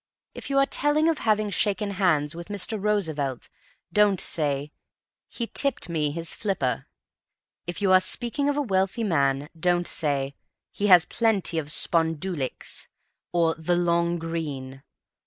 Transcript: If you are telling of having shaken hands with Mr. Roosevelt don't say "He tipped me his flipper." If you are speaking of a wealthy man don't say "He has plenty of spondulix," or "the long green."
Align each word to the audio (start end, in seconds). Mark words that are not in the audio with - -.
If 0.33 0.49
you 0.49 0.57
are 0.57 0.65
telling 0.65 1.07
of 1.07 1.19
having 1.19 1.51
shaken 1.51 1.91
hands 1.91 2.33
with 2.33 2.47
Mr. 2.47 2.83
Roosevelt 2.83 3.49
don't 3.93 4.19
say 4.19 4.71
"He 5.27 5.45
tipped 5.45 5.89
me 5.89 6.09
his 6.09 6.33
flipper." 6.33 6.87
If 7.67 7.83
you 7.83 7.91
are 7.91 7.99
speaking 7.99 8.49
of 8.49 8.57
a 8.57 8.63
wealthy 8.63 9.03
man 9.03 9.47
don't 9.55 9.85
say 9.85 10.33
"He 10.71 10.87
has 10.87 11.05
plenty 11.05 11.59
of 11.59 11.67
spondulix," 11.71 12.87
or 13.31 13.53
"the 13.59 13.75
long 13.75 14.17
green." 14.17 14.81